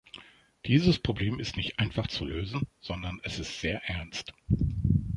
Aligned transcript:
Dieses 0.65 0.97
Problem 0.97 1.39
ist 1.39 1.57
nicht 1.57 1.77
einfach 1.77 2.07
zu 2.07 2.25
lösen, 2.25 2.65
sondern 2.79 3.19
es 3.21 3.37
ist 3.37 3.61
sehr 3.61 3.83
ernst. 3.87 4.33